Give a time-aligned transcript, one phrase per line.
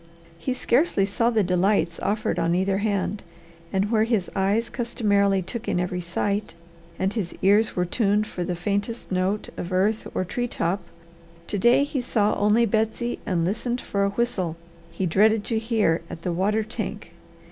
[0.39, 3.21] He scarcely saw the delights offered on either hand,
[3.71, 6.55] and where his eyes customarily took in every sight,
[6.97, 10.81] and his ears were tuned for the faintest note of earth or tree top,
[11.45, 14.57] to day he saw only Betsy and listened for a whistle
[14.89, 17.13] he dreaded to hear at the water tank.